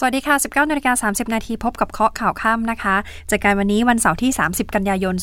[0.00, 2.96] สวัสดีค่ะ 19นาฬิกา30 นาทีพบกับเคาะข่าวค่ำนะคะ
[3.30, 5.14] จากการวันนี้วันเสาร์ที่ 30 กันยายน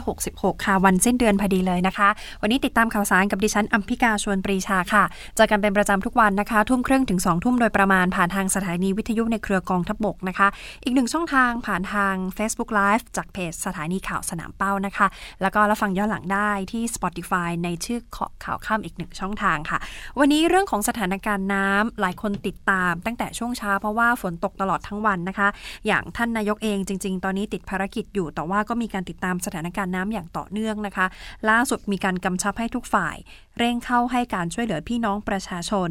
[0.00, 2.08] 2566 ค่ะ วันสิ้นเดือนพอดีเลยนะคะ
[2.42, 5.04] วันนี้ติดตามข่าวสารกับดิฉันอัมพิกาชวนปรีชาค่ะ
[5.38, 10.48] จอกันเป็นประจำทุกวันนะคะ ทุ่มครึ่งถึง 2 ทุ่มโดยประมาณผ่านทางสถานีวิทยุในเครือกองทัพบกนะคะ
[10.84, 15.06] อีกหนึ่งช่องทางผ่านทาง Facebook Live จากเพจสถานีข่าวสนามเป้านะคะ
[15.42, 19.78] แล้วก็รับฟังย้อนหลังได้ที่ Spotify ในชื่อเคาะข่าวค่ำอีกหนึ่งช่องทางค่ะ
[20.18, 25.48] วันนี้เรื่องของสถานการณ์น้ำหลายคนติดตามตั้งแต่ช่วงเช้าเพราะว่าฝนตกตลอดทั้งวันนะคะ
[25.86, 31.06] อย่างท่านนายกเองจริง ๆ ตอนนี้ติดภารกิจอยู่ แต่ว่าก็มีการติดตามสถานการณ์น้ำอย่างต่อเนื่องนะคะ
[31.50, 33.16] ล่าสุดมีการกำชับให้ทุกฝ่าย
[33.58, 35.90] เร่งเข้าให้การช่วยเหลือพี่น้องประชาชน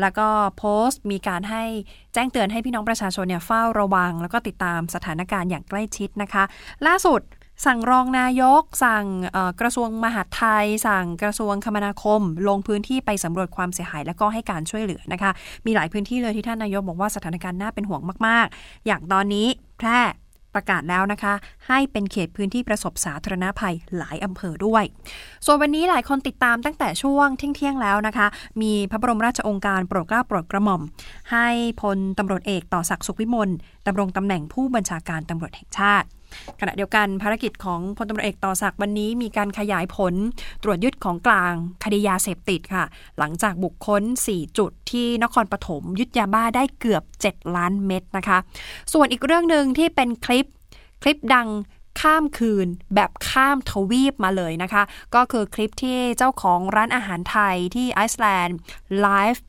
[0.00, 1.62] แล้วก็โพสต์มีการให้
[2.14, 6.44] แจ้งเตือนให้พี่น้องประชาชนเนี่ยเฝ้าระวัง แล้วก็ติดตามสถานการณ์อย่างใกล้ชิดนะคะ
[6.86, 7.20] ล่าสุด
[7.64, 9.06] สั่งรองนายก สั่ง
[9.60, 15.30] กระทรวงมหาดไทย สั่งกระทรวงคมนาคม ลงพื้นที่ไปสำรวจความเสียหาย และก็ให้การช่วยเหลือนะคะ
[15.66, 19.46] มีหลายพื้นที่เลยที่ท่านนายกบอกว่าสถานการณ์น่าเป็นห่วงมาก ๆ อย่างตอนนี้
[19.78, 20.00] แพร่
[20.54, 21.34] ประกาศแล้วนะคะ
[21.68, 24.84] ให้เป็นเขตพื้นที่ประสบสาธารณภัยหลายอำเภอด้วย
[25.46, 28.26] ส่วนวันนี้หลายคนติดตามตั้งแต่ช่วงเที่ยงๆแล้วนะคะ
[28.62, 30.82] มีพระบรมราชองค์การโปรดเกล้าโปรดกระหม่อม
[31.32, 31.48] ให้
[31.80, 33.50] พลตำรวจเอกต่อศักดิ์สุขวิมล
[33.86, 36.06] ดำรงตำแหน่งผู้บัญชาการตำรวจแห่งชาติ
[36.60, 40.14] ขณะเดียวกันภารกิจของพลตำรวจเอกต่อศักดิ์วันนี้มีการขยายผล
[40.62, 41.52] ตรวจยึดของกลาง
[41.84, 42.84] คดียาเสพติดค่ะ
[43.18, 48.38] หลังจากบุคคล 4 จุดที่นครปฐมยึดยาบ้าได้เกือบ 7 ล้านเม็ดนะคะ
[48.92, 50.46] ส่วนอีกเรื่องหนึ่งที่เป็นคลิป
[51.02, 51.48] คลิปดัง
[52.00, 54.82] ข้ามคืนแบบข้ามทวีปมาเลยนะคะ
[55.14, 58.56] ก็คือคลิปที่เจ้าของร้านอาหารไทยที่ไอซ์แลนด์
[59.00, 59.44] ไลฟ์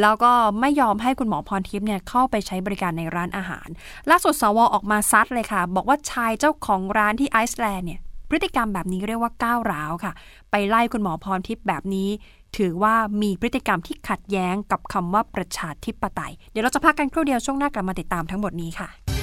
[0.00, 3.68] แล้วก็ไม่ยอมให้คุณหมอพรทิพย์เนี่ยเข้าไปใช้บริการในร้านอาหาร
[4.10, 10.12] ล่าสุดสวออกมาซัดเลยค่ะ บอกว่าชายเจ้าของร้านที่ไอซ์แลนด์เนี่ยพฤติกรรมแบบนี้เรียกว่าก้าวร้าวค่ะ
[10.50, 12.08] ไปไล่คุณหมอพรทิพย์แบบนี้
[12.56, 19.15] ถือว่ามีพฤติกรรมที่ขัดแย้งกับคำว่าประชาธิปไตย เดี๋ยวเราจะพักกันครู่เดียวช่วงหน้ากลับมาติดตามทั้งหมดนี้ค่ะ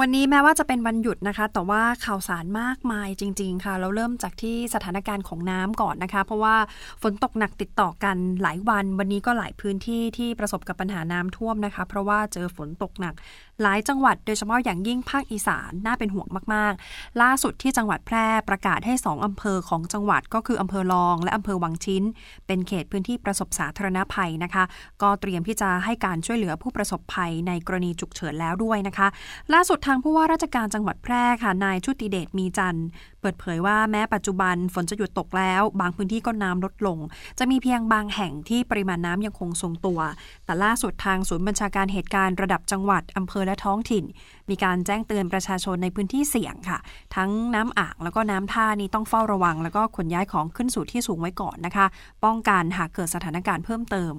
[0.00, 6.56] วันนี้แม้ว่าจะเป็นวันหยุดนะคะ แต่ว่าข่าวสารมากมายจริง ๆ ค่ะ เราเริ่มจากที่สถานการณ์ของน้ำก่อนนะคะ เพราะว่า
[7.02, 13.14] ฝนตกหนักติดต่อกันหลายวัน วันนี้ก็หลายพื้นที่ที่ประสบกับปัญหาน้ำท่วมนะคะ เพราะว่าเจอฝนตกหนัก
[13.62, 22.02] หลายจังหวัดโดยเฉพาะอย่างยิ่งภาคอีสานน่าเป็นห่วงมาก ๆ ล่าสุดที่จังหวัดแพร่ประกาศให้ 2 อำเภอของจังหวัดก็คืออำเภอลอง และอำเภอวังชิ้น
[22.46, 24.64] เป็นเขตพื้นที่ประสบสาธารณภัยนะคะ
[25.02, 29.08] ก็เตรียมที่จะให้การช่วยเหลือผู้ประสบภัยในกรณีฉุกเฉินแล้วด้วยนะคะ
[29.52, 32.86] ล่าสุดทางผู้ว่าราชการจังหวัดแพร่ค่ะนายชุติเดชมีจันทร์
[33.20, 36.98] เปิดเผยว่าแม้ปัจจุบันฝนจะหยุดตกแล้ว บางพื้นที่ก็น้ำลดลง
[37.38, 40.00] จะมีเพียงบางแห่งที่ปริมาณน้ำยังคงทรงตัว
[40.44, 44.04] แต่ล่าสุดทางศูนย์บัญชาการเหตุการณ์ระดับจังหวัดอำเภอและท้องถิ่น
[44.50, 46.78] มีการแจ้งเตือนประชาชนในพื้นที่เสี่ยงค่ะ
[47.16, 51.86] ทั้งน้ำอ่างแล้วก็น้ำท่านี้ต้องเฝ้าระวัง แล้วก็ขนย้ายของขึ้นสู่ที่สูงไว้ก่อนนะคะ
[52.24, 54.12] ป้องกันหากเกิดสถานการณ์เพิ่มเติม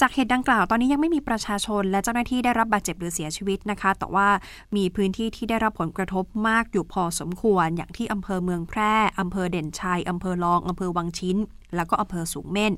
[0.00, 4.28] จากเหตุดังกล่าวตอนนี้ยังไม่มีประชาชน และเจ้าหน้าที่ได้รับบาดเจ็บหรือเสียชีวิตนะคะ แต่ว่า
[4.76, 11.36] มีพื้นที่ที่ได้รับผลกระทบมากอยู่พอสมควร อย่างที่อำเภอเมืองแพร่อำเภอเด่นชัยอำเภอลองอำเภอวังชิ้น
[11.76, 12.72] แล้วก็อำเภอสูงเม่น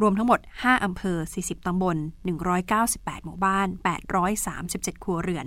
[0.00, 1.96] รวมทั้งหมด 5 อำเภอ 40 ตำบล
[2.60, 3.68] 198 หมู่บ้าน
[4.34, 5.46] 837 ครัวเรือน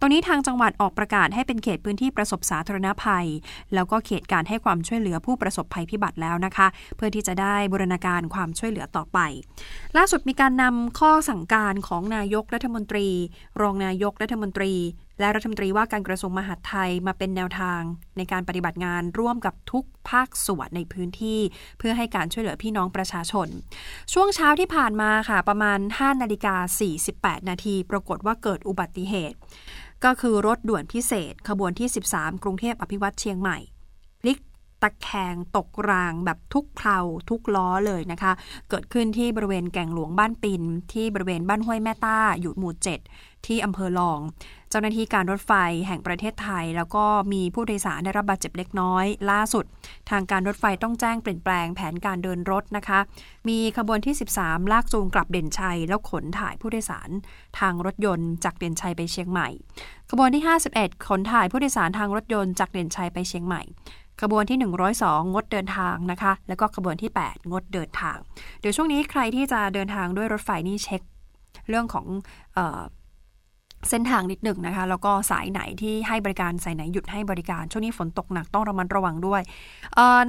[0.00, 3.26] ตรงนี้ทางจังหวัดออกประกาศให้เป็นเขตพื้นที่ประสบสาธารณภัย
[3.74, 6.66] แล้วก็เขตการให้ความช่วยเหลือผู้ประสบภัยพิบัติแล้วนะคะ
[6.96, 9.18] เพื่อที่จะได้บูรณาการความช่วยเหลือต่อไป
[9.96, 13.08] ล่าสุดมีการนำข้อสั่งการของนายกรัฐมนตรี
[13.60, 14.72] รองนายกรัฐมนตรี
[15.20, 17.80] และรัฐมนตรีว่าการกระทรวงมหาดไทยมาเป็นแนวทาง
[18.16, 21.40] ในการปฏิบัติงานร่วมกับทุกภาคส่วนในพื้นที่
[21.78, 23.48] เพื่อให้การช่วยเหลือพี่น้องประชาชน
[24.12, 26.56] ช่วงเช้าที่ผ่านมาค่ะ ประมาณ 5 นาฬิกา
[27.02, 29.36] 48 นาที ปรากฏว่าเกิดอุบัติเหตุ
[30.04, 33.58] ก็คือรถด่วนพิเศษ ขบวนที่ 13 กรุงเทพอภิวัตเชียงใหม่
[34.20, 34.38] พลิก
[34.84, 36.98] ตะแคงตกรางแบบทุกเพลา
[37.30, 38.32] ทุกล้อเลยนะคะ
[38.68, 40.62] เกิดขึ้นที่บริเวณแก่งหลวงบ้านปิน
[40.92, 42.72] ที่บริเวณบ้านห้วยแม่ต้าอยู่หมู่
[43.10, 44.20] 7ที่อำเภอลอง
[44.70, 45.52] เจ้าหน้าที่การรถไฟ
[45.86, 49.64] แห่งประเทศไทย แล้วก็มีผู้โดยสารได้รับบาดเจ็บเล็กน้อย ล่าสุด
[50.10, 52.98] ทางการรถไฟต้องแจ้งเปลี่ยนแปลงแผนการเดินรถนะคะ
[53.48, 57.10] มีขบวนที่ 13 ลากจูงกลับเด่นชัย แล้วขนถ่ายผู้โดยสาร
[57.58, 59.48] ทางรถยนต์จากเด่นชัยไปเชียงใหม่
[60.10, 60.42] ขบวนที่
[60.74, 63.62] 51 ขนถ่ายผู้โดยสารทางรถยนต์จากเด่นชัยไปเชียงใหม่
[64.22, 64.58] ขบวนที่
[64.96, 68.18] 102 งดเดินทางนะคะ แล้วก็ขบวนที่ 8 งดเดินทาง
[68.60, 71.02] เดี๋ยวช่วงนี้ใครที่จะเดินทางด้วยรถไฟนี่เช็ค
[71.68, 72.06] เรื่องของ
[72.56, 72.58] อ
[73.90, 79.42] เส้นทางนิดหนึ่งนะคะ แล้วก็สายไหนที่ให้บริการสายไหนหยุดให้บริการ ช่วงนี้ฝนตกหนักต้องระมัดระวังด้วย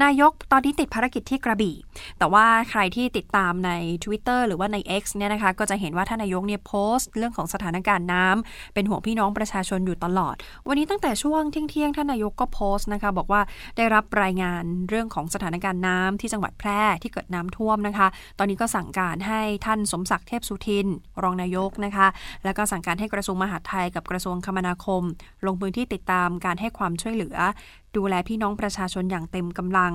[0.03, 1.75] นายกตอนนี้ติดภารกิจที่กระบี่
[2.19, 3.71] แต่ว่าใครที่ติดตามใน
[4.03, 10.35] Twitter หรือว่าใน X เนี่ยนะคะ ก็จะเห็นว่าท่านนายกเนี่ยโพสต์เรื่องของสถานการณ์น้ำเป็นห่วงพี่น้องประชาชนอยู่ตลอด
[10.67, 13.41] วันนี้ตั้งแต่ช่วงเที่ยงท่านนายกก็โพสต์นะคะบอกว่า
[13.77, 18.07] ได้รับรายงานเรื่องของสถานการณ์น้ำที่จังหวัดแพร่ที่เกิดน้ำท่วมนะคะ
[18.39, 20.87] ตอนนี้ก็สั่งการให้ท่านสมศักดิ์เทพสุทิน
[21.23, 22.07] รองนายกนะคะ
[22.43, 25.03] แล้วก็สั่งการให้กระทรวงหาดไทยกับกระทรวงคมนาคม
[25.45, 27.35] ลงพื้นที่ติดตามการให้ความช่วยเหลือ
[27.95, 29.93] ดูแลพี่น้องประชาชนอย่างเต็มกำลัง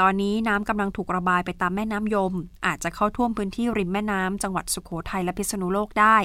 [0.00, 2.32] ตอนนี้น้ำกำลังถูกระบายไปตามแม่น้ำยม
[2.66, 6.16] อาจจะเข้าท่วมพื้นที่ริมแม่น้ำจังหวัดสุโขทัยและพิษณุโลกได้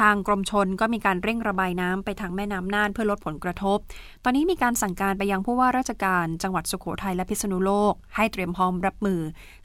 [0.00, 3.78] ทางกรมชนก็มีการเร่งระบายน้ำไปทางแม่น้ำน่านเพื่อลดผลกระทบ
[4.24, 9.20] ตอนนี้มีการสั่งการไปยังผู้ว่าราชการจังหวัดสุโขทัยและพิษณุโลก ให้เตรียมพร้อมรับมือ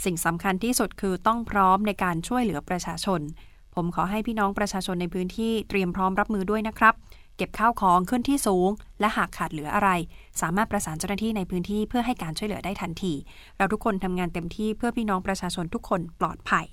[0.06, 3.22] สิ่งสำคัญที่สุดคือต้องพร้อมในการช่วยเหลือประชาชน
[3.76, 6.94] ผมขอให้พี่น้องประชาชนในพื้นที่เตรียมพร้อมรับมือด้วยนะครับ
[7.38, 8.70] เก็บข้าวของขึ้นที่สูง
[9.00, 9.90] และหากขาดเหลืออะไร
[10.42, 13.14] สามารถประสานเจ้าหน้าที่ในพื้นที่เพื่อให้การช่วยเหลือได้ทันที
[13.58, 16.66] เราทุกคนทำงานเต็มที่เพื่อพี่น้องประชาชนทุกคนปลอดภัย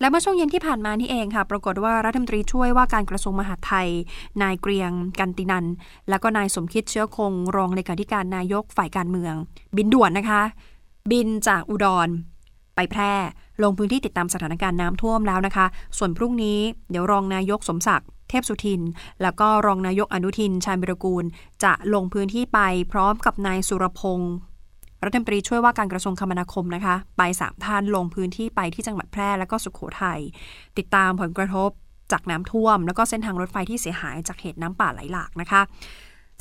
[0.00, 3.88] และเมื่อช่วงเย็นที่ผ่านมานี่เองค่ะ ปรากฏว่ารัฐมนตรีช่วยว่าการกระทรวงมหาดไทย
[4.42, 5.66] นายเกรียงกันตินัน
[6.08, 9.34] และก็นายสมคิดเชื้อคง รองเลขาธิการนายกฝ่ายการเมือง
[9.76, 10.42] บินด่วนนะคะ
[11.10, 12.08] บินจากอุดร
[12.74, 13.12] ไปแพร่
[13.64, 15.66] ลงพื้นที่ติดตามสถานการณ์น้ำท่วมแล้วนะคะ
[15.98, 16.58] ส่วนพรุ่งนี้
[16.90, 18.82] เดี๋ยวรองนายกสมศักดิ์เทพสุทิน
[19.22, 21.24] แล้วก็รองนายกอนุทิน ชาญบิรกูล
[21.64, 22.60] จะลงพื้นที่ไป
[22.92, 24.34] พร้อมกับนายสุรพงศ์
[25.04, 30.20] รัฐมนตรีช่วยว่าการกระทรวงคมนาคมนะคะ ไปสามท่านลงพื้นที่ไปที่จังหวัดแพร่และก็สุขโขทัย
[30.78, 31.70] ติดตามผลกระทบ
[32.12, 35.60] จากน้ำท่วม แล้วก็เส้นทางรถไฟที่เสียหายจากเหตุน้ำป่าไหลหลากนะคะ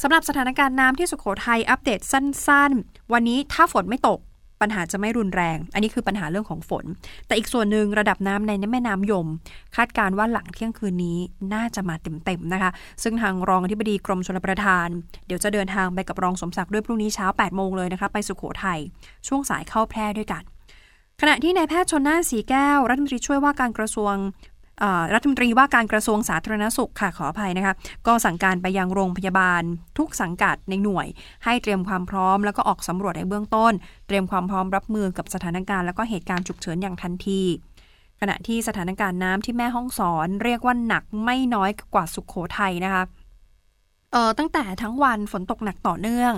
[0.02, 4.20] สำหรับสถานการณ์น้ำที่สุขโขทัยอัปเดตสั้น ๆ วันนี้ถ้าฝนไม่ตก
[4.62, 6.86] ปัญหาจะไม่รุนแรง อันนี้คือปัญหาเรื่องของฝน
[7.28, 9.28] แต่อีกส่วนหนึ่งระดับน้ำในแม่น้ำยม
[9.76, 11.18] คาดการว่าหลังเที่ยงคืนนี้
[11.54, 11.96] น่าจะมา
[12.26, 12.72] เต็มๆนะคะ
[13.04, 14.88] ซึ่งทางรองอธิบดีกรมชลประทาน
[15.28, 18.80] เดี๋ยวจะเดินทางไปกับรองสมศักดิ์ด้วยพรุ่งนี้เช้า8โมงเลยนะคะไปสุขโขทัย
[19.28, 20.44] ช่วงสายเข้าแพร่ด้วยกัน
[21.22, 24.16] ขณะที่นายแพทย์ชนน่านสีแก้ว รัฐมนตรีช่วยว่าการกระทรวง
[25.14, 27.76] รัฐมนตรีว่าการกระทรวงสาธารณสุขค่ะขออภัยนะคะ
[28.08, 29.62] ก็สั่งการไปยังโรงพยาบาล
[29.98, 31.08] ทุกสังกัดในหน่วย
[31.46, 33.74] ให้เตรียมความพร้อมแล้วก็ออกสำรวจในเบื้องต้น
[34.08, 37.42] เตรียมความพร้อมรับมือกับสถานการณ์แล้วก็เหตุการณ์ฉุกเฉินอย่างทันที
[38.22, 43.04] ขณะที่สถานการณ์น้ำที่แม่ห้องสอน เรียกว่าหนักไม่น้อยกว่าสุขโขทัยนะคะ
[44.12, 46.34] เออตั้งแต่ทั้งวันฝนตกหนักต่อเนื่อง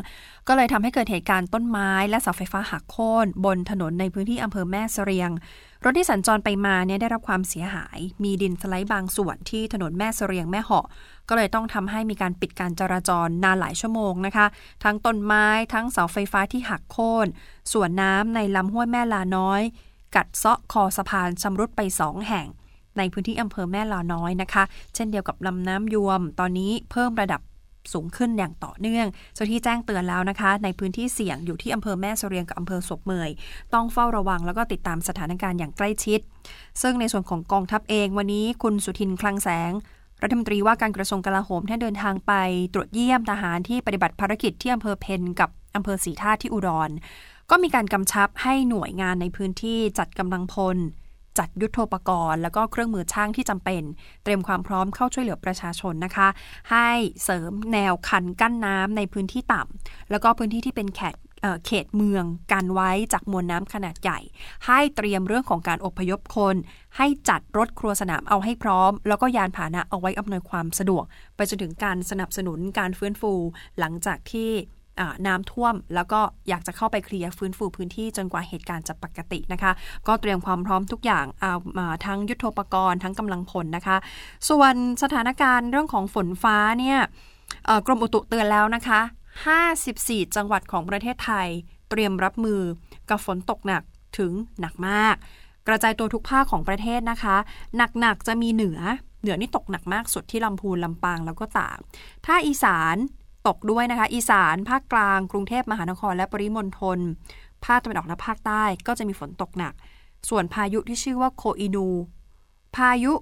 [0.48, 5.32] ก็เลยทำให้เกิดเหตุการณ์ต้นไม้และเสาไฟฟ้าหักโค่นบนถนนในพื้นที่อำเภอแม่เสรียง
[5.84, 10.86] รถที่สัญจรไปมาเนี่ยได้รับความเสียหาย มีดินสไลด์บางส่วนที่ถนนแม่เสรียงแม่เหาะ
[11.30, 14.46] ก็เลยต้องทำให้มีการปิดการจราจรนานหลายชั่วโมงนะคะ
[14.84, 17.28] ทั้งต้นไม้ทั้งเสาไฟฟ้าที่หักโค่น
[17.74, 19.62] ส่วนน้ำในลำห้วยแม่ลาน้อย
[20.16, 22.48] กัดเซาะคอสะพานชำรุดไปสองแห่ง
[22.98, 24.64] ในพื้นที่อำเภอแม่ลาน้อยนะคะ
[24.96, 27.42] เช่นเดียวกับลำน้ำยวม ตอนนี้เพิ่มระดับ
[27.94, 33.30] สูงขึ้นอย่างต่อเนื่องเจ้าที่แจ้งเตือนแล้วนะคะ ในพื้นที่เสี่ยงอยู่ที่อำเภอแม่เสรียงกับอำเภอศพเมย
[33.74, 36.20] ต้องเฝ้าระวังแล้วก็ติดตามสถานการณ์อย่างใกล้ชิด
[36.82, 39.72] ซึ่งในส่วนของกองทัพเองวันนี้คุณสุทินคลังแสง
[40.24, 42.34] รัฐมนตรีว่าการกระทรวงกลาโหมท่านเดินทางไป
[42.74, 46.90] ตรวจเยี่ยมทหารที่ปฏิบัติภารกิจที่อำเภอเพนกับอำเภอสีท่าที่อุดร
[47.50, 50.78] ก็มีการกำชับให้หน่วยงานในพื้นที่จัดกำลังพล
[51.40, 53.84] จัดยุทธปกรณ์ แล้วก็เครื่องมือช่างที่จำเป็น
[54.24, 56.28] เตรียมความพร้อมเข้าช่วยเหลือประชาชนนะคะ
[56.72, 56.90] ให้
[57.24, 61.16] เสริมแนวคันกั้นน้ำในพื้นที่ต่ำแล้วก็พื้นที่ที่เป็นแขต
[61.66, 64.20] เขตเมืองกันไว้จากมวลน้ำขนาดใหญ่
[64.66, 66.56] ให้เตรียมเรื่องของการอพยพคน
[66.98, 71.04] ให้จัดรถครัวสนามเอาให้พร้อม แล้วก็ยานพาหนะเอาไว้อำนวยความสะดวก
[71.36, 73.34] ไปจนถึงการสนับสนุนการฟื้นฟู
[73.80, 74.50] หลังจากที่
[75.28, 79.72] น้ำท่วม แล้วก็อยากจะเข้าไปเคลียร์ฟื้นฟูพื้นที่จนกว่าเหตุการณ์จะปกตินะคะ
[80.08, 83.98] ก็เตรียมความพร้อมทุกอย่างเอามาทั้งยุทโธปกรณ์ทั้งกำลังพลนะคะ
[84.50, 87.00] ส่วนสถานการณ์เรื่องของฝนฟ้าเนี่ย
[87.86, 89.02] กรมอุตุเตือนแล้วนะคะ
[89.70, 91.48] 54 จังหวัดของประเทศไทย
[91.90, 92.62] เตรียมรับมือ
[93.10, 93.84] กับฝนตกหนัก
[94.18, 95.16] ถึงหนักมาก
[95.68, 97.36] กระจายตัวทุกภาคของประเทศนะคะ
[98.00, 98.80] หนักๆจะมีเหนือ
[99.22, 101.78] เหนือนี่ตกหนักมากสุดที่ลำพูนลำปางแล้วก็ตาก
[102.26, 102.96] ถ้าอีสาน
[103.48, 107.00] ตกด้วยนะคะ อีสานภาคกลาง กรุงเทพมหานครและปริมณฑล
[107.66, 109.74] ภาคตะวันออกและภาคใต้ก็จะมีฝนตกหนัก
[110.30, 111.88] ส่วนพายุที่ชื่อว่าโคอินู
[112.76, 113.14] พายุ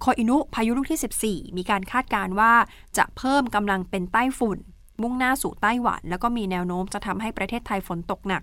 [0.00, 2.52] โคอินุ พายุลูกที่ 14 มีการคาดการณ์ว่า
[2.98, 4.58] จะเพิ่มกำลังเป็นใต้ฝุ่น
[5.02, 8.42] มุ่งหน้าสู่ไต้หวัน แล้วก็มีแนวโน้มจะทำให้ประเทศไทยฝนตกหนัก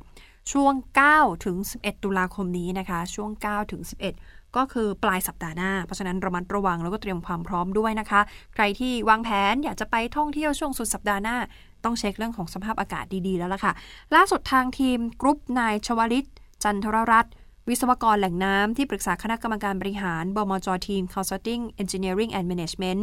[0.52, 0.74] ช่วง
[1.10, 3.82] 9 ถึง 11 ตุลาคมนี้นะคะ ช่วง 9 ถึง
[4.14, 8.22] 11 ก็คือปลายสัปดาห์หน้า เพราะฉะนั้นระมัดระวังแล้วก็เตรียมความพร้อมด้วยนะคะ
[8.54, 11.38] ใครที่วางแผนอยากจะไปท่องเที่ยวช่วงสุดสัปดาห์หน้า
[11.84, 13.74] ต้องเช็คเรื่องของสภาพอากาศดีๆแล้วล่ะค่ะ
[14.16, 16.28] ล่าสุดทางทีมกรุ๊ปนายชวลิต
[16.64, 17.34] จันทรรัตน์
[17.70, 23.02] วิศวกรแหล่งน้ำที่ปรึกษาคณะกรรมการบริหารบมจทีม Consulting Engineering and Management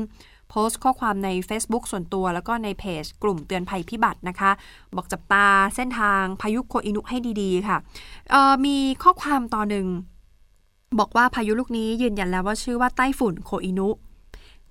[0.51, 4.51] โพสต์ข้อความใน Facebook ส่วนตัว แล้วก็ในเพจกลุ่มเตือนภัยพิบัตินะคะ
[4.97, 7.79] บอกจับตาเส้นทางพายุโคอินุให้ดีๆค่ะ
[8.67, 9.87] มีข้อความต่อหนึ่ง
[10.99, 13.89] บอกว่าพายุลูกนี้ยืนยันแล้วว่าชื่อว่าไต้ฝุ่นโคอินุ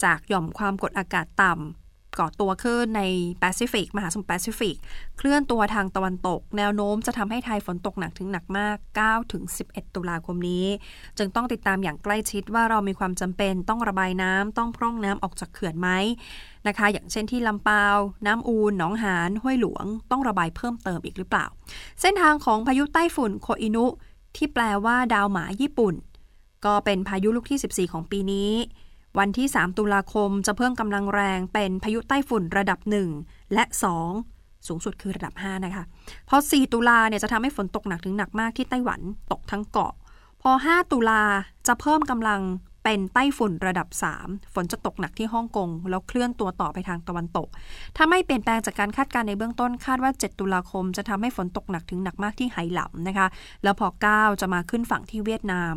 [0.04, 3.02] จากหย่อมความกดอากาศต่ำก่อตัวขึ้นใน
[3.40, 4.76] แปซิฟิกมหาสมุทรแปซิฟิก
[5.18, 10.66] เคลื่อนตัวทางตะวันตก แนวโน้มจะทำให้ไทยฝนตกหนักถึงหนักมาก 9 ถึง 11 ตุลาคมนี้
[11.18, 15.90] จึงต้องติดตามอย่างใกล้ชิดว่าเรามีความจำเป็นต้องระบายน้ำต้องพร่องน้ำออกจากเขื่อนไหม
[16.68, 21.46] นะคะ อย่างเช่นที่ลำปาว น้ำอูน หนองหาน ห้วยหลวง ต้องระบายเพิ่มเติมอีกหรือเปล่า
[22.02, 23.86] เส้นทางของพายุใต้ฝุ่นโคอินุ
[24.36, 25.96] ที่แปลว่าดาวหมาญี่ปุ่น
[26.66, 28.52] ก็เป็นพายุลูกที่ 14 ของปีนี้
[29.20, 32.80] วันที่ 3 ตุลาคมจะเพิ่มกำลังแรงเป็นพายุใต้ฝุ่นระดับ
[33.18, 33.64] 1 และ
[34.16, 35.84] 2 สูงสุดคือระดับ 5 นะคะ
[36.30, 39.02] พอ 4 ตุลาเนี่ยจะทำให้ฝนตกหนักถึงหนักมากที่ไต้หวัน
[39.32, 39.94] ตกทั้งเกาะ
[40.42, 41.24] พอ 5 ตุลา
[41.68, 42.42] จะเพิ่มกำลัง
[42.84, 43.88] เป็นไต้ฝุ่นระดับ
[44.22, 47.48] 3 ฝนจะตกหนักที่ฮ่องกง แล้วเคลื่อนตัวต่อไปทางตะวันตก
[47.96, 53.28] ถ้าไม่เปลี่ยนแปลงจากการคาดการณ์ในเบื้องต้นคาดว่า 7 ตุลาคมจะทำให้ฝนตกหนักถึงหนักมากที่ไหหลำนะคะ
[53.64, 55.74] แล้วพอ 9 จะมาขึ้นฝั่งที่เวียดนาม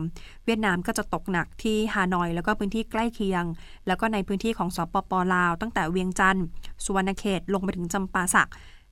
[0.46, 3.44] เวียดนามก็จะตกหนักที่ฮานอย แล้วก็พื้นที่ใกล้เคียง
[3.87, 6.46] แล้วก็ในพื้นที่ของสปปลาว ตั้งแต่เวียงจันทร์
[6.84, 8.50] สุวรรณเขตลงไปถึงจำปาสัก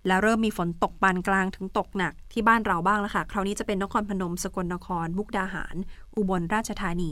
[0.08, 5.74] แล้วเริ่มมีฝนตกปานกลางถึงตกหนักที่บ้านเราบ้างแล้วค่ะ คราวนี้จะเป็นนครพนม สกลนครมุกดาหาร
[6.16, 7.10] อุบลราชธานี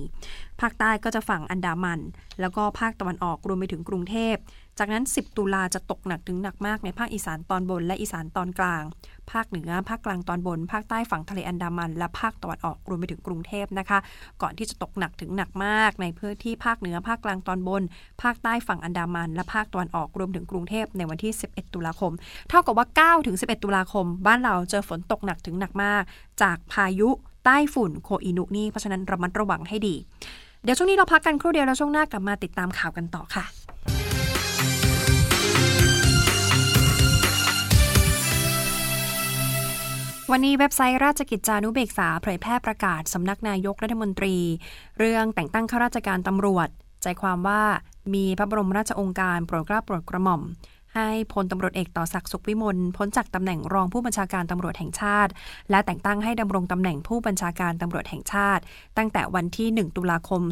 [0.61, 2.01] ภาคใต้ก็จะฝั่งอันดามัน
[2.41, 4.37] แล้วก็ภาคตะวันออกรวมไปถึงกรุงเทพ
[4.79, 8.83] จากนั้น 10 ตุลาจะตกหนักถึงหนักมากในภาคอีสานตอนบนและอีสานตอนกลาง
[9.33, 13.99] ภาคเหนือ ภาคกลางตอนบน ภาคใต้ฝั่งทะเลอันดามัน และภาคตะวันออกรวมไปถึงกรุงเทพนะคะ
[14.43, 17.83] ก่อนที่จะตกหนักถึงหนักมาก ในพื้นที่ภาคเหนือภาคกลางตอนบน
[18.23, 22.13] ภาคใต้ฝั่งอันดามัน และภาคตะวันออกรวมถึงกรุงเทพในวันที่ 11 ตุลาคม
[22.49, 22.87] เท่ากับว่า
[23.21, 26.03] 9ถึง11 ตุลาคม บ้านเราเจอฝนตกหนักถึงหนักมาก
[26.43, 27.11] จากพายุ
[27.45, 29.95] ใต้ฝุ่นโคอินุนี่ เพราะฉะนั้นระมัดระวังให้ดี
[30.65, 33.45] เดี๋ยวช่วงนี้เราพักกันครู่เดียวแล้วช่วงหน้ากลับมาติดตามข่าวกันต่อค่ะ
[40.33, 44.37] วันนี้เว็บไซต์ราชกิจจานุเบกษาเผยแพร่ประกาศสำนักนายกรัฐมนตรี
[44.99, 46.69] เรื่องแต่งตั้งข้าราชการตำรวจ
[47.03, 47.63] ใจความว่า
[48.15, 50.43] มีพระบรมราชองค์การโปรดเกล้าโปรดกระหม่อม
[50.95, 55.33] ให้พลตำรวจเอกต่อศักดิ์สุขวิมลพ้นจากตำแหน่งรองผู้บัญชาการตำรวจแห่งชาติ
[55.71, 58.63] และแต่งตั้งให้ดำรงตำแหน่งผู้บัญชาการตำรวจแห่งชาติ
[58.97, 60.43] ตั้งแต่วันที่ 1 ตุลาคม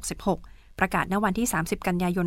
[0.00, 2.26] 2566 ประกาศณวันที่ 30 กันยายน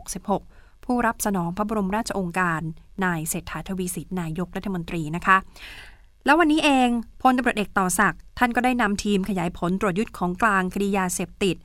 [0.00, 2.60] 2566 ผู้รับสนองพระบรมราชองค์การ
[3.04, 5.36] นายเศรษฐาทวีสินนายกรัฐมนตรีนะคะ
[6.24, 6.88] แล้ววันนี้เอง
[7.22, 11.56] พลตำรวจเอกต่อศักดิ์ท่านก็ได้นำทีมขยายผลตรวจยึดของกลางคดียาเสพติด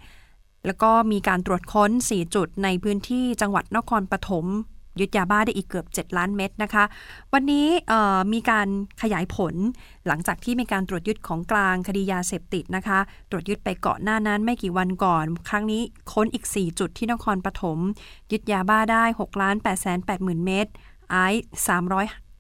[0.66, 4.46] แล้วก็มีการตรวจค้น 4 จุดในพื้นที่จังหวัดนครปฐม
[5.00, 6.84] ยึดยาบ้าได้อีกเกือบ 7 ล้านเม็ดนะคะ
[7.34, 7.68] วันนี้
[8.34, 8.68] มีการ
[9.02, 9.56] ขยายผล
[10.08, 15.82] หลังจากที่มีการตรวจยึดของกลางคดียาเสพติดนะคะ ตรวจยึดไปเกาะหน้านั้นไม่กี่วันก่อน ครั้งนี้
[16.12, 17.80] ค้นอีก 4 จุดที่นครปฐม
[18.32, 20.68] ยึดยาบ้าได้6ล้าน8แสน8หมื่นเม็ด
[21.12, 21.44] ไอซ์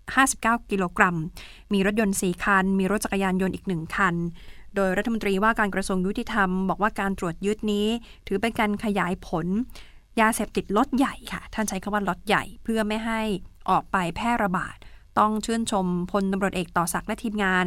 [0.03, 1.15] 359 กิโลกรัม
[1.73, 4.15] มีรถยนต์ 4 คัน มีรถจักรยานยนต์อีก 1 คัน
[4.75, 7.87] โดยรัฐมนตรีว่าการกระทรวงยุติธรรม บอกว่าการตรวจยึดนี้
[8.27, 9.47] ถือเป็นการขยายผล
[10.19, 13.21] ยาเสพติดล็อตใหญ่ค่ะ ท่านใช้คำว่าล็อตใหญ่ เพื่อไม่ให้
[13.69, 14.75] ออกไปแพร่ระบาด
[15.19, 17.65] ต้องชื่นชมพลตำรวจเอกต่อศักดิ์และทีมงาน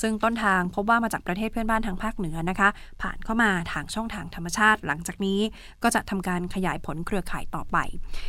[0.00, 2.68] ซึ่งต้นทางพบว่ามาจากประเทศเพื่อนบ้านทางภาคเหนือนะคะ
[3.02, 5.40] ผ่านเข้ามาทางช่องทางธรรมชาติ หลังจากนี้
[5.82, 7.76] ก็จะทำการขยายผลเครือข่ายต่อไป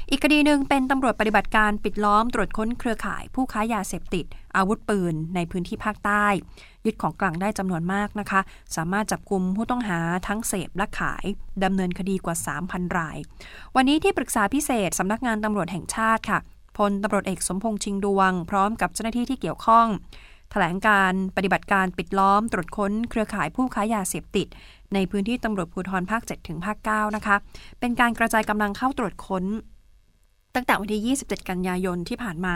[0.09, 6.25] อีกคดีหนึ่งเป็นตำรวจปฏิบัติการปิดล้อมตรวจค้นเครือข่าย ผู้ค้ายาเสพติด อาวุธปืน ในพื้นที่ภาคใต้
[6.85, 8.41] ยึดของกลางได้จำนวนมากนะคะ
[8.75, 11.25] สามารถจับกลุ่มผู้ต้องหาทั้งเสพและขาย
[11.63, 12.35] ดำเนินคดีกว่า
[12.65, 13.17] 3,000 ราย
[13.75, 16.39] วันนี้ที่ปรึกษาพิเศษสำนักงานตำรวจแห่งชาติค่ะ
[16.77, 19.87] พลตำรวจเอกสมพงษ์ชิงดวง พร้อมกับเจ้าหน้าที่ที่เกี่ยวข้อง
[20.53, 24.47] ถลงการปฏิบัติการปิดล้อมตรวจค้นเครือข่ายผู้ค้ายาเสพติด
[24.93, 27.35] ในพื้นที่ตำรวจภูธรภาค 7 ถึงภาค 9 นะคะ
[27.79, 29.45] เป็นการกระจายกำลังเข้าตรวจค้น
[30.55, 32.55] ตั้งแต่วันที่ 27 กันยายนที่ผ่านมา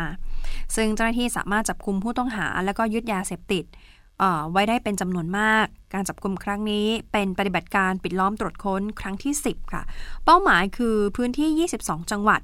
[0.76, 3.66] ซึ่งเจ้าหน้าที่สามารถจับคุมผู้ต้องหา และก็ยึดยาเสพติด
[4.52, 9.84] ไว้ได้เป็นจำนวนมาก การจับกลุ่มครั้งนี้เป็นปฏิบัติการปิดล้อมตรวจค้นครั้งที่ 10 ค่ะ
[10.26, 12.42] เป้าหมายคือพื้นที่ 22 จังหวัด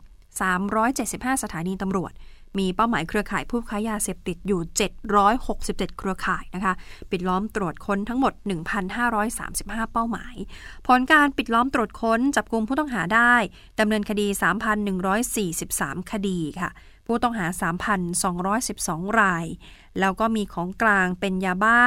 [0.70, 2.12] 375 สถานีตำรวจ
[2.58, 4.62] มีเป้าหมายเครือข่ายผู้ค้ายาเสพติดอยู่
[5.30, 6.74] 767 เครือข่ายนะคะ
[7.12, 8.34] ปิดล้อมตรวจค้นทั้งหมด
[9.14, 10.36] 1,535 เป้าหมาย
[10.88, 13.34] ผลการปิดล้อมตรวจค้นจับกลุ่มผู้ต้องหาได้
[13.80, 14.28] ดำเนินคดี
[15.00, 16.70] 3,143 คดีค่ะ
[17.08, 17.46] ผู้ต้องหา
[18.30, 19.46] 3,212 ราย
[20.00, 21.82] แล้วก็มีของกลางเป็นยาบ้า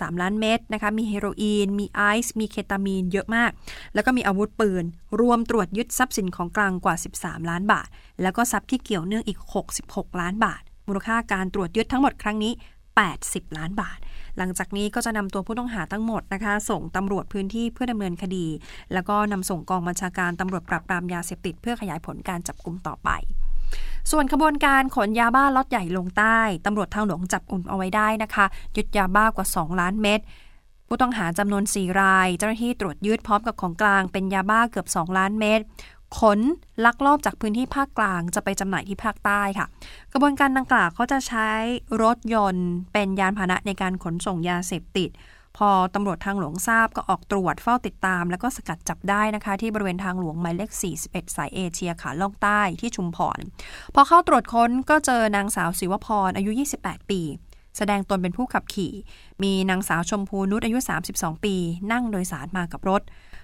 [0.00, 3.50] 3 ล้านเม็ดนะคะ มีเฮโรอีน มีไอซ์ มีเคตามีนเยอะมาก
[3.94, 4.84] แล้วก็มีอาวุธปืน
[5.20, 7.88] รวมตรวจยึดทรัพย์สินของกลางกว่า 13 ล้านบาท
[8.22, 9.38] แล้วก็ทรัพย์ที่เกี่ยวเนื่องอีก
[9.80, 12.52] 66 ล้านบาท มูลค่าการตรวจยึดทั้งหมดครั้งนี้
[13.04, 13.98] 80 ล้านบาท
[14.38, 18.46] หลังจากนี้ก็จะนำตัวผู้ต้องหาทั้งหมดนะคะ ส่งตำรวจพื้นที่เพื่อดำเนินคดี
[18.92, 23.10] แล้วก็นำส่งกองบัญชาการตำรวจปราบปรามยาเสพติด เพื่อขยายผลการจับกลุ่มต่อไป
[24.10, 28.46] ส่วนขบวนการขนยาบ้าล็อตใหญ่ลงใต้ตำรวจทางหลวงจับกุมเอาไว้ได้นะคะ
[28.76, 30.20] ยึดยาบ้ากว่า 2 ล้านเม็ด
[30.86, 35.60] ผู้ต้องหาจำนวน 4 ราย เจ้าหน้าที่ตรวจยึดพร้อมกับของกลางเป็นยาบ้าเกือบ 2 ล้านเม็ด
[36.18, 36.40] ขน
[36.84, 39.66] ลักลอบจากพื้นที่ภาคกลางจะไปจำหน่ายที่ภาคใต้ค่ะ
[40.12, 41.48] กระบวนการดังกล่าวเขาจะใช้
[42.02, 45.10] รถยนต์ เป็นยานพาหนะในการขนส่งยาเสพติด
[45.56, 50.70] พอตำรวจทางหลวงทราบก็ออกตรวจเฝ้าติดตาม แล้วก็สกัดจับได้นะคะ ที่บริเวณทางหลวงหมายเลข
[51.04, 53.38] 41 สายเอเชียขาล่องใต้ที่ชุมพร
[53.94, 57.20] พอเข้าตรวจค้นก็เจอนางสาวศิวพรอายุ 28 ปี
[57.76, 58.92] แสดงตนเป็นผู้ขับขี่
[59.42, 60.78] มีนางสาวชมพูนุชอายุ
[61.12, 61.54] 32 ปี
[61.92, 63.02] นั่งโดยสารมากับรถ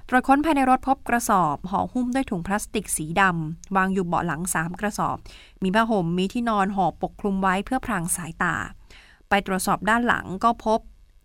[0.09, 5.17] ตรวจค้นภายในรถพบกระสอบห่อหุ้มด้วยถุงพลาสติกสีดำวางอยู่เบาะหลัง 3 กระสอบ
[5.63, 8.57] มีผ้าห่มมีที่นอนห่อปกคลุมไว้เพื่อพรางสายตา
[9.29, 10.81] ไปตรวจสอบด้านหลังก็พบ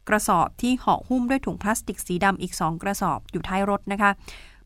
[0.10, 4.12] กระสอบที่ห่อหุ้มด้วยถุงพลาสติกสีดำอีก 2 กระสอบอยู่ท้ายรถนะคะ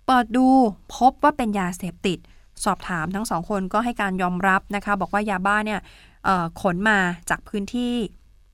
[0.05, 0.47] เปิดดู
[0.95, 2.19] พบว่าเป็นยาเสพติด
[2.65, 5.79] สอบถามทั้งสองคนก็ให้การยอมรับนะคะ บอกว่ายาบ้าเนี่ย
[6.61, 6.97] ขนมา
[7.29, 7.93] จากพื้นที่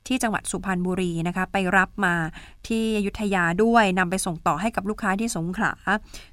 [0.08, 2.16] ที่จังหวัดสุพรรณบุรีนะคะ ไปรับมา
[2.68, 5.74] ที่อยุธยาด้วยนำไปส่งต่อให้กับลูกค้าที่สงขลา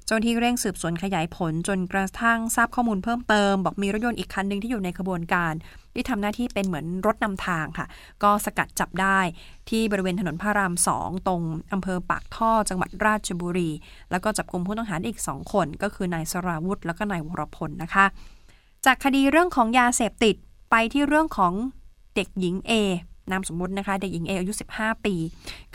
[0.05, 5.53] เจ้าหน้าที่เร่งสืบสวนขยายผลจนกระทั่งทราบข้อมูลเพิ่มเติม บอกมีรถยนต์อีกคันหนึ่งที่อยู่ในขบวนการ
[5.95, 7.87] ที่ทำหน้าที่เป็นเหมือนรถนำทางค่ะ
[8.23, 9.19] ก็สกัดจับได้
[9.69, 11.41] ที่บริเวณถนนพระรามสองตรง
[11.73, 13.71] อำเภอปากท่อจังหวัดราชบุรี
[14.11, 18.05] แล้วก็จับกลุ่มผู้ต้องหาอีกสองคน ก็คือนายสราวุธแล้วก็นายวรพลนะคะ
[18.85, 20.35] จากคดีเรื่องของยาเสพติด
[20.71, 21.53] ไปที่เรื่องของ
[22.15, 22.71] เด็กหญิง A
[23.31, 25.15] นามสมมุตินะคะ เด็กหญิงเออายุ 15 ปี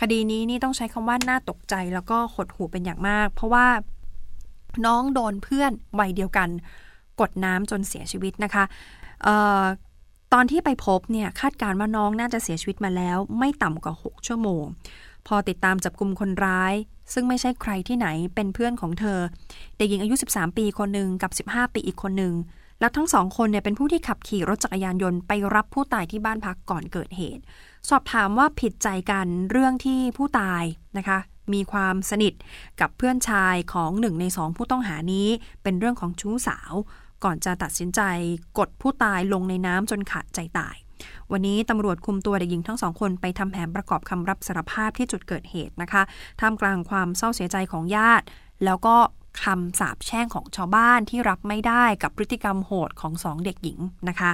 [0.00, 3.66] คดีนี้นี่ต้องใช้คำว่าน่าตกใจแล้วก็หดหูเป็นอย่างมาก เพราะว่า
[4.86, 6.48] น้องโดนเพื่อนวัยเดียวกัน
[7.20, 8.64] กดน้ำจนเสียชีวิตนะคะ
[10.34, 14.64] ตอนที่ไปพบเนี่ยคาดการว่าน้องน่าจะเสียชีวิตมาแล้ว ไม่ต่ำกว่า 6 ชั่วโมง
[15.26, 16.74] พอติดตามจับกลุ่มคนร้าย
[17.12, 19.20] ซึ่งไม่ใช่ใครที่ไหนเป็นเพื่อนของเธอ
[19.76, 22.34] เด็กหญิงอายุ 13 ปีคนหนึ่งกับ 15 ปีอีกคนหนึ่ง
[22.80, 27.42] แล้วทั้งสองคนเนี่ยเป็นผู้ที่ขับขี่รถจักรยานยนต์ไปรับผู้ตายที่บ้านพักก่อนเกิดเหตุ
[27.88, 30.62] สอบถามว่าผิดใจกันเรื่องที่ผู้ตาย
[30.98, 31.18] นะคะ
[31.52, 32.34] มีความสนิท
[32.80, 35.28] กับเพื่อนชายของหนึ่งในสองผู้ต้องหานี้
[35.62, 36.72] เป็นเรื่องของชู้สาว
[37.24, 38.00] ก่อนจะตัดสินใจ
[38.58, 40.76] กดผู้ตายลงในน้ำจนขาดใจตาย
[41.32, 46.02] วันนี้ตำรวจคุมตัวเด็กหญิงทั้งสองคนไปทำแผนประกอบคำรับสารภาพที่จุดเกิดเหตุนะคะ
[46.40, 48.24] ท่ามกลางความเศร้าเสียใจของญาติ
[48.64, 48.96] แล้วก็
[49.42, 53.78] คำสาปแช่งของชาวบ้านที่รับไม่ได้กับพฤติกรรมโหดของสองเด็กหญิง
[54.08, 54.30] นะคะ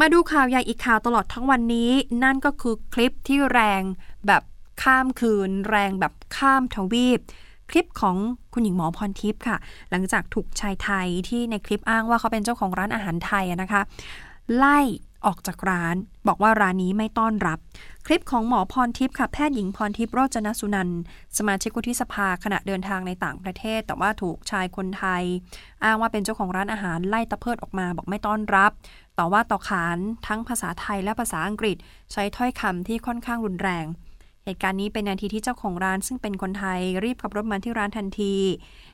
[0.00, 1.90] มาดูข่าวใหญ่อีกข่าวตลอดทั้งวันนี้
[2.24, 3.82] นั่นก็คือคลิปที่แรง
[4.26, 4.42] แบบ
[4.82, 7.20] ข้ามคืน แรงแบบข้ามทวีป
[7.70, 8.16] คลิปของ
[8.52, 9.56] คุณหญิงหมอพรทิพย์ค่ะ
[9.90, 13.82] หลังจากถูกชายไทยที่ในคลิปอ้างว่าเขาเป็นเจ้าของร้านอาหารไทยนะคะ
[14.56, 14.80] ไล่
[15.26, 15.96] ออกจากร้าน
[16.28, 17.58] บอกว่าร้านนี้ไม่ต้อนรับ
[18.06, 20.88] คลิปของหมอพรทิพย์ค่ะแพทย์หญิงพรทิพย์โรจนสุนัน
[21.38, 25.22] สมาชิกวุฒิสภาขณะเดินทางในต่างประเทศ แต่ว่าถูกชายคนไทย
[25.84, 28.70] อ้างว่าเป็นเจ้าของร้านอาหารไล่ตะเพิดออกมา บอกไม่ต้อนรับ
[29.18, 31.76] ต่อว่าต่อขานทั้งภาษาไทยและภาษาอังกฤษ
[32.12, 33.86] ใช้ถ้อยคำที่ค่อนข้างรุนแรง
[34.44, 38.34] เหตุการณ์นี้เป็นนาทีที่เจ้าของร้านซึ่งเป็นคนไทยรีบขับรถมาที่ร้านทันที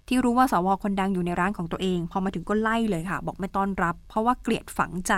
[0.09, 5.13] ที่รู้ว่าสวคนดังอยู่ในร้านของตัวเอง พอมาถึงก็ไล่เลยค่ะ บอกไม่ต้อนรับ เพราะว่าเกลียดฝังใจ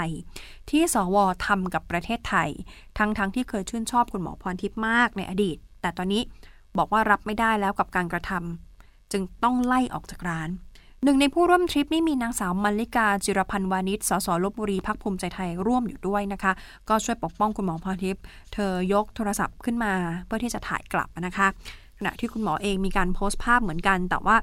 [0.71, 1.17] ที่สว
[1.47, 2.51] ทำกับประเทศไทย
[2.99, 6.23] ทั้งๆทที่เคยชื่นชอบคุณหมอพรทิพย์มากในอดีต แต่ตอนนี้
[6.79, 10.49] บอกว่ารับไม่ได้แล้วกับการกระทำจึงต้องไล่ออกจากร้าน
[11.05, 16.53] หนึ่งในผู้ร่วมทริปนี่มีนางสาวมัลลิกาจิรพันธ์วานิชสสลบบุรีพักภูมิใจไทยร่วมอยู่ด้วยนะคะ
[16.89, 19.93] ก็ช่วยปกป้องคุณหมอพรทิพย์เธอยกโทรศัพท์ขึ้นมา
[20.27, 21.47] เพื่อที่จะถ่ายกลับนะคะ
[21.99, 24.37] ขณะที่คุณหมอเองมีการโพสต์ภาพเหมือนกัน แต่ว่า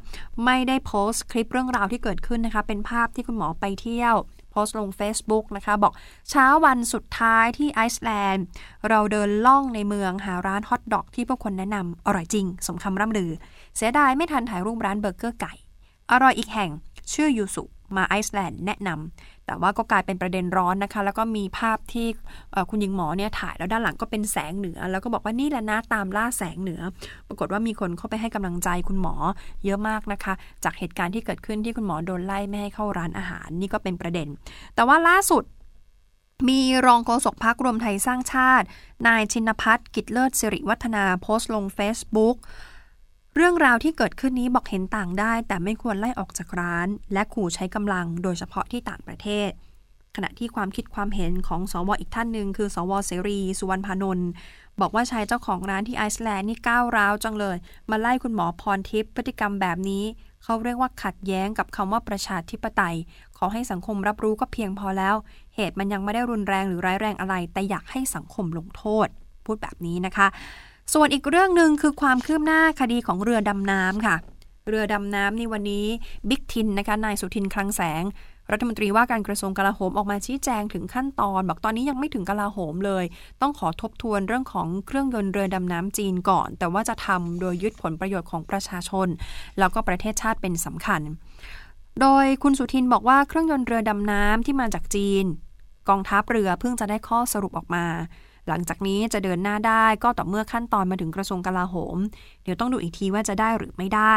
[0.45, 4.15] ไม่ได้โพสต์คลิปเรื่องราวที่เกิดขึ้นนะคะ เป็นภาพที่คุณหมอไปเที่ยว
[4.51, 5.93] โพสต์ลง Facebook นะคะ บอก
[6.29, 8.45] เช้าวันสุดท้ายที่ไอซ์แลนด์
[8.89, 13.31] เราเดินล่องในเมืองหาร้านฮอตดอกที่พวกคนแนะนำอร่อยจริง สมคำร่ำลือ
[13.75, 15.53] เสียดายไม่ทันถ่ายรูปร้านเบอร์เกอร์ไก่
[16.11, 16.71] อร่อยอีกแห่ง
[17.13, 17.63] ชื่อยูสุ
[17.95, 22.07] มาไอซ์แลนด์แนะนำแต่ว่าก็กลายเป็นประเด็นร้อนนะคะ แล้วก็มีภาพที่
[22.69, 26.81] คุณหญิงหมอเนี่ยถ่ายแล้วด้านหลังก็เป็นแสงเหนือ แล้วก็บอกว่านี่แหละนะตามล่าแสงเหนือ
[27.27, 29.15] ปรากฏว่ามีคนเข้าไปให้กำลังใจคุณหมอ
[29.65, 34.27] เยอะมากนะคะ จากเหตุการณ์ที่เกิดขึ้นที่คุณหมอโดนไล่ไม่ให้เข้าร้านอาหารนี่ก็เป็นประเด็น
[34.75, 35.43] แต่ว่าล่าสุด
[36.49, 38.65] มีรองโฆษกพักรวมไทยสร้างชาติ
[39.07, 42.37] นายชินพัฒน์กิจเลิศสิริวัฒนาโพสต์ลง Facebook
[43.39, 49.49] เรื่องราวที่เกิดขึ้นนี้บอกเห็นต่างได้ แต่ไม่ควรไล่ออกจากร้าน และขู่ใช้กำลังโดยเฉพาะที่ต่างประเทศ
[50.15, 54.29] ขณะที่ความคิดความเห็นของสวอีกท่านหนึ่งคือสวเสรี สุวรรณพานนท์
[54.79, 57.57] บอกว่าชายเจ้าของร้านที่ไอซ์แลนด์นี่ก้าวร้าวจังเลย
[57.89, 60.03] มาไล่คุณหมอพรทิพย์พฤติกรรมแบบนี้
[60.43, 62.95] เขาเรียกว่าขัดแย้งกับคำว่าประชาธิปไตย
[63.37, 65.15] ขอให้สังคมรับรู้ก็เพียงพอแล้ว
[65.55, 69.07] เหตุมันยังไม่ได้รุนแรงหรือร้ายแรงอะไร แต่อยากให้สังคมลงโทษ
[69.45, 70.27] พูดแบบนี้นะคะ
[70.93, 74.15] ส่วนอีกเรื่องหนึ่งคือความคืบหน้าคดีของเรือดำน้ำค่ะ
[74.67, 75.85] เรือดำน้ำนี่วันนี้
[76.29, 78.03] บิ๊กทินนะคะนายสุทินคลังแสง
[78.51, 83.05] รัฐมนตรีว่าการกระทรวงกลาโหมออกมาชี้แจงถึงขั้นตอน บอกตอนนี้ยังไม่ถึงกลาโหมเลย
[83.41, 89.07] ต้องขอทบทวนเรื่องของเครื่องยนต์เรือดำน้ำจีนก่อน แต่ว่าจะทำโดยยึดผลประโยชน์ของประชาชน
[89.59, 91.01] แล้วก็ประเทศชาติเป็นสำคัญ
[92.01, 95.25] โดยคุณสุทินบอกว่าเครื่องยนต์เรือดำน้ำที่มาจากจีน
[95.89, 97.85] กองทัพเรือเพิ่งจะได้ข้อสรุปออกมา
[98.47, 101.97] หลังจากนี้จะเดินหน้าได้ก็ต่อเมื่อขั้นตอนมาถึงกระทรวงกลาโหม
[102.43, 104.15] เดี๋ยวต้องดูอีกทีว่าจะได้หรือไม่ได้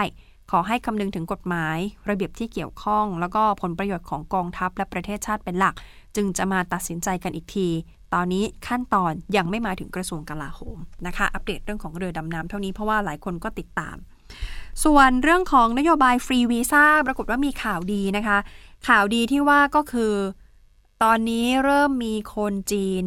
[0.51, 5.75] ขอให้คำนึงถึงกฎหมาย ระเบียบที่เกี่ยวข้อง แล้วก็ผลประโยชน์ของกองทัพและประเทศชาติเป็นหลัก
[6.17, 7.69] จึงจะมาตัดสินใจกันอีกที
[8.15, 13.97] ตอนนี้ขั้นตอนยังไม่มาถึงกระทรวงกลาโหมนะคะ อัปเดตเรื่องของเรือดำน้ำเท่านี้เพราะว่าหลายคนก็ติดตาม
[14.85, 18.39] ส่วนเรื่องของนโยบายฟรีวีซ่าปรากฏว่ามีข่าวดีนะคะ
[18.89, 20.15] ข่าวดีที่ว่าก็คือ
[21.03, 23.05] ตอนนี้เริ่มมีคนจีน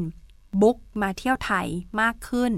[0.61, 1.67] book มาเที่ยวไทย
[2.01, 2.51] มากขึ้น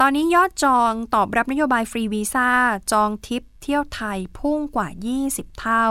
[0.00, 2.48] ตอนนี้ยอดจองตอบรับนโยบายฟรีวีซ่า
[2.92, 4.88] จองทริปเที่ยวไทยพุ่งกว่า
[5.24, 5.86] 20 เท่า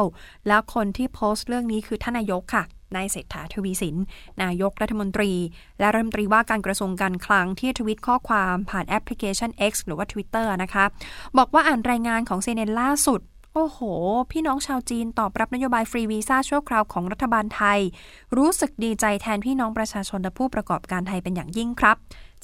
[0.47, 2.63] แล้วคนที่โพสต์เรื่องนี้คือท่านนายกค่ะ
[2.95, 3.95] นายเศรษฐาทวีสิน
[4.43, 5.31] นายกรัฐมนตรี
[5.79, 10.85] และรัฐมนตรีว่าการกระทรวงการคลังที่ทวิตข้อความผ่านแอปพลิเคชัน X หรือว่า Twitter นะคะ
[11.37, 13.21] บอกว่าอ่านรายงานของ CNN ล่าสุด
[13.53, 13.79] โอ้โห
[14.31, 17.79] พี่น้องชาวจีนตอบรับนโยบายฟรีวีซ่าชั่วคราวของรัฐบาลไทย
[18.37, 21.95] รู้สึกดีใจแทนพี่น้องประชาชนและผู้ประกอบการไทยเป็นอย่างยิ่งครับ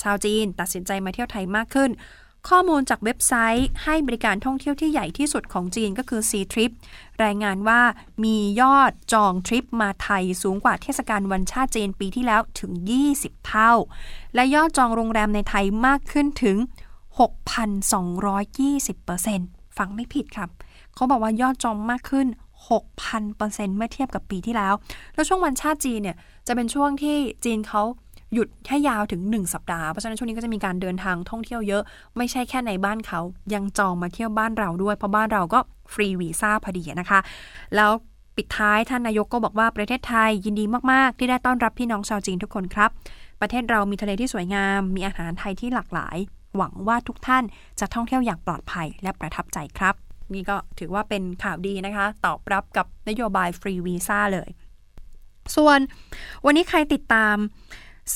[0.02, 1.90] ชาวจีนตัดสินใจมาเที่ยวไทยมากขึ้น
[2.50, 6.72] ข้อมูลจากเว็บไซต์ ให้บริการท่องเที่ยวที่ใหญ่ที่สุดของจีนก็คือ C Trip
[7.24, 7.82] รายงานว่า
[8.24, 12.72] มียอดจองทริปมาไทยสูงกว่าเทศกาลวันชาติจีนปีที่แล้วถึง
[13.10, 13.74] 20 เท่า
[14.36, 16.58] และยอดจองโรงแรมในไทยมากขึ้นถึง
[17.18, 20.50] 6,220%ฟังไม่ผิดครับ
[20.98, 22.28] เขาบอกว่ายอดจองมากขึ้น
[22.68, 24.74] 6,000%เมื่อเทียบกับปีที่แล้ว
[25.16, 27.84] แล้วช่วงวันชาติจีนเนี่ยจะเป็นช่วงที่จีนเขา
[28.34, 31.84] หยุดให้ยาวถึง 1 สัปดาห์ เพราะฉะนั้นช่วงนี้ก็จะมีการเดินทางท่องเที่ยวเยอะ
[32.18, 33.20] ไม่ใช่แค่ในบ้านเขา
[33.54, 35.60] ยังจองมาเที่ยวบ้านเราด้วย เพราะบ้านเราก็
[35.94, 37.20] ฟรีวีซ่าพอดีนะคะ
[37.76, 37.92] แล้ว
[38.36, 42.90] ปิดท้ายท่านนายกก็บอกว่าประเทศไทยยินดีมาก ๆ ที่ได้ต้อนรับพี่น้องชาวจีนทุกคนครับ
[43.42, 46.18] ประเทศเรามีทะเลที่สวยงาม มีอาหารไทยที่หลากหลาย
[46.56, 47.44] หวังว่าทุกท่าน
[47.80, 49.96] จะท่องเที่ยวอย่างปลอดภัยและประทับใจครับ
[50.34, 54.50] นี่ก็ถือว่าเป็นข่าวดีนะคะ ตอบรับกับนโยบายฟรีวีซ่าเลย
[55.56, 55.80] ส่วน
[56.46, 57.36] วันนี้ใครติดตาม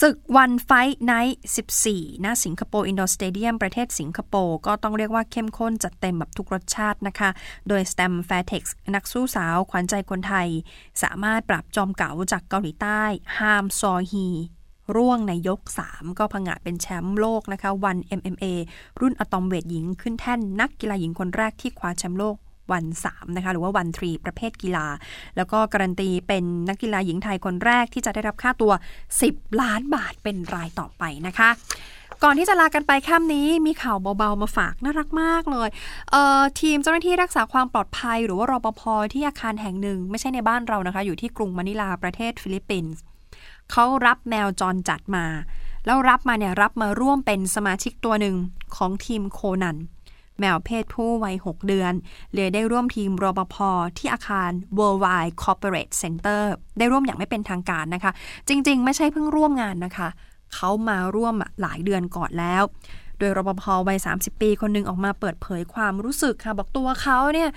[0.02, 1.40] ศึก ONE Fight Night
[1.80, 7.30] 14 ณ Singapore Indoor Stadium ประเทศสิงคโปร์ ก็ต้องเรียกว่าเข้มข้นจัดเต็มแบบทุกรสชาตินะคะ
[7.68, 8.64] โดย Stamp Fairtex
[8.96, 10.48] นักสู้สาว ขวัญใจคนไทย
[11.04, 13.02] สามารถปราบจอมเก๋าจากเกาหลีใต้
[13.38, 14.28] ฮามซอฮี
[14.96, 18.46] ร่วงในยก 3 ก็ผงาดเป็นแชมป์โลกนะคะวัน MMA
[19.02, 22.36] รุ่นอะตอมเวทหญิงขึ้นแท่นนักกีฬาหญิงคนแรกที่คว้าแชมป์โลก
[22.72, 24.88] วัน3นะคะหรือว่าวันทรีประเภทกีฬา
[25.38, 28.72] แล้วก็การันตีเป็นนักกีฬาหญิงไทยคนแรกที่จะได้รับค่าตัว
[29.18, 31.50] 10 ล้านบาทเป็นรายต่อไปนะคะ
[32.24, 35.70] ก่อนที่จะลากันไปค่ำนี้มีข่าวเบาๆมาฝากน่ารักมากเลย
[36.12, 38.82] เทีมเจ้าหน้าที่รักษาความปลอดภัย หรือว่ารปภ
[39.14, 43.02] ที่อาคารแห่งหนึ่ง ไม่ใช่ในบ้านเรานะคะ อยู่ที่กรุงมะนิลาประเทศฟิลิปปินส์
[43.72, 45.26] เขารับแมวจรจัดมา
[45.86, 48.36] แล้วรับมาเนี่ยรับมาร่วมเป็นสมาชิกตัวหนึ่ง
[48.76, 49.78] ของทีมโคนัน
[50.40, 51.94] แมวเพศผู้วัย 6 เดือน
[52.34, 53.56] เลยได้ร่วมทีมรปภ
[53.98, 56.44] ที่อาคาร Worldwide Corporate Center
[56.78, 58.12] ได้ร่วมอย่างไม่เป็นทางการนะคะ
[58.48, 60.10] จริงๆ ไม่ใช่เพิ่งร่วมงานนะคะ
[60.56, 62.64] เขามาร่วมหลายเดือนก่อนแล้ว
[63.22, 67.50] โดยรปภวัย 30 ปีคนหนึ่งออกมาเปิดเผยความรู้สึกค่ะ บอกตัวเขาเนี่ย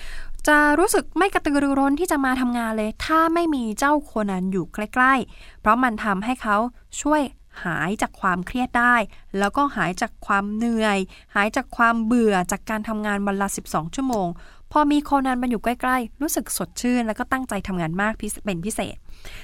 [0.49, 6.57] จะรู้สึกไม่กระตือรือร้นที่จะมาทำงานเลย ถ้าไม่มีเจ้าโคนันอยู่ใกล้ ๆ เพราะมันทำให้เขา
[7.03, 7.23] ช่วย
[7.65, 8.95] หายจากความเครียดได้
[9.39, 10.99] แล้วก็หายจากความเหนื่อย
[11.35, 14.29] หายจากความเบื่อจากการทำงานวันละ 12 ชั่วโมง
[14.73, 18.13] พอมีโคนันมาอยู่ใกล้ ๆ รู้สึกสดชื่น แล้วก็ตั้งใจทำงานมาก
[18.45, 18.97] เป็นพิเศษ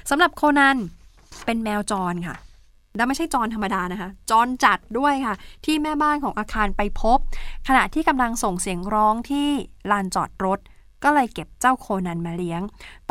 [0.09, 0.77] สำหรับโคนัน
[1.45, 2.35] เป็นแมวจรค่ะ
[2.95, 7.17] และไม่ใช่จรธรรมดานะคะ จรจัดด้วยค่ะ ที่แม่บ้านของอาคารไปพบ
[7.67, 9.47] ขณะที่กำลังส่งเสียงร้องที่
[9.91, 10.59] ลานจอดรถ
[11.03, 12.61] ก็เลยเก็บเจ้าโคนันมาเลี้ยง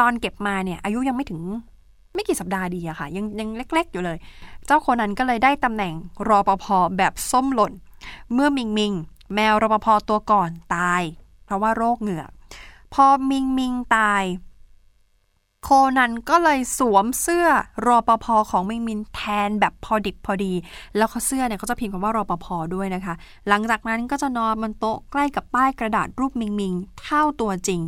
[0.00, 1.42] ตอนเก็บมาเนี่ย อายุยังไม่ถึง
[2.14, 4.18] ไม่กี่สัปดาห์ดีอะค่ะ ยังยังเล็กๆอยู่เลย
[4.66, 5.94] เจ้าโคนันก็เลยได้ตำแหน่ง
[6.28, 6.66] รอปภ
[6.96, 7.72] แบบส้มหล่น
[8.32, 8.92] เมื่อมิงมิง
[9.34, 11.02] แมวรปภตัวก่อนตาย
[11.44, 12.30] เพราะว่าโรคเหงือก
[12.94, 14.22] พอมิงมิงตาย
[15.64, 15.68] โค
[15.98, 17.46] นันก็เลยสวมเสื้อ
[17.86, 20.52] รอปภของมิงมินแทนแบบพอดิบพอดี
[20.96, 23.14] แล้วเขาเสื้อเนี่ยเขาจะพิมพ์คำว่ารอปภด้วยนะคะ
[23.48, 27.80] หลังจากนั้นก็จะนอนบนโต๊ะใกล้กับป้ายกระดาษรูปมิงมิงเท่าตัวจริง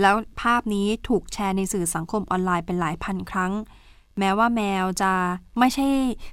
[0.00, 3.52] แล้วภาพนี้ถูกแชร์ในสื่อสังคมออนไลน์เป็นหลายพันครั้ง
[4.18, 5.12] แม้ว่าแมวจะ
[5.58, 5.86] ไม่ใช่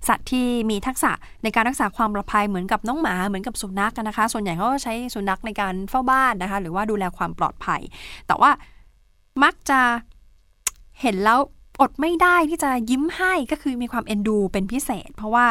[0.08, 1.12] สัตว์ที่มีทักษะ
[1.44, 7.82] ในการรักษาความปลอดภัยเหมือนกับน้องหมาเหมือนกับสุนัขกันนะคะ ส่วนใหญ่เขาใช้สุนัขในการเฝ้าบ้านนะคะ หรือว่าดูแลความปลอดภัย
[8.28, 8.52] แต่ว่า
[9.44, 9.82] มักจะ
[11.02, 11.40] เห็นแล้ว
[11.82, 15.48] อดไม่ได้ที่จะยิ้มให้ก็คือมีความเอ็นดูเป็นพิเศษ เพราะว่า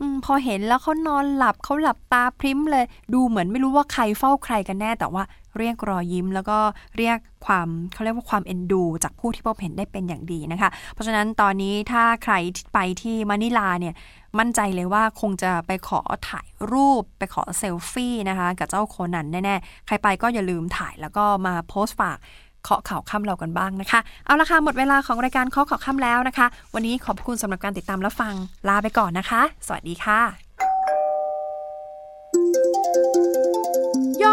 [0.00, 5.22] อพอเห็นแล้วเขานอนหลับเขาหลับตาพริ้มเลย ดูเหมือนไม่รู้ว่าใครเฝ้าใครกันแน่ แต่ว่า
[5.58, 6.58] เรียกรอยยิ้ม แล้วก็
[6.96, 12.34] เรียกความเขาเรียกว่าความเอ็นดู จากผู้ที่พบเห็นได้เป็นอย่างดีนะคะ เพราะฉะนั้นตอนนี้ถ้าใคร
[12.74, 13.94] ไปที่มะนิลาเนี่ย
[14.38, 22.18] มั่นใจเลยว่าคงจะไปขอถ่ายรูปไปขอเซลฟี่นะคะ กับเจ้าโคนันแน่ๆ ใครไปก็อย่าลืมถ่ายแล้วก็มาโพสต์ฝาก
[22.62, 28.34] เคาะข่าวค่ำเรากันบ้างนะคะ เอาละค่ะหมดเวลาของรายการเคาะข่าวค่ำแล้วนะคะ วันนี้ขอบคุณสำหรับการติดตามและฟัง
[28.68, 30.47] ลาไปก่อนนะคะ สวัสดีค่ะ